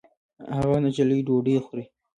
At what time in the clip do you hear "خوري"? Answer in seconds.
1.65-1.83